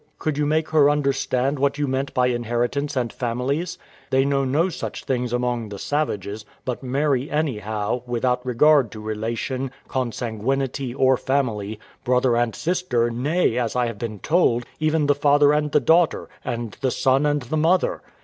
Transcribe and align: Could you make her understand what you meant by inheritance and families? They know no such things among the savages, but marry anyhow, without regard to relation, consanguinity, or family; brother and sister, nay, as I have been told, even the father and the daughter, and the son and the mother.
Could 0.17 0.35
you 0.35 0.47
make 0.47 0.69
her 0.69 0.89
understand 0.89 1.59
what 1.59 1.77
you 1.77 1.87
meant 1.87 2.11
by 2.15 2.25
inheritance 2.25 2.95
and 2.95 3.13
families? 3.13 3.77
They 4.09 4.25
know 4.25 4.43
no 4.43 4.67
such 4.69 5.03
things 5.05 5.31
among 5.31 5.69
the 5.69 5.77
savages, 5.77 6.43
but 6.65 6.81
marry 6.81 7.29
anyhow, 7.29 8.01
without 8.07 8.43
regard 8.43 8.89
to 8.93 8.99
relation, 8.99 9.69
consanguinity, 9.87 10.91
or 10.91 11.17
family; 11.17 11.79
brother 12.03 12.35
and 12.35 12.55
sister, 12.55 13.11
nay, 13.11 13.59
as 13.59 13.75
I 13.75 13.85
have 13.85 13.99
been 13.99 14.17
told, 14.17 14.65
even 14.79 15.05
the 15.05 15.13
father 15.13 15.53
and 15.53 15.71
the 15.71 15.79
daughter, 15.79 16.29
and 16.43 16.75
the 16.81 16.89
son 16.89 17.27
and 17.27 17.43
the 17.43 17.57
mother. 17.57 18.01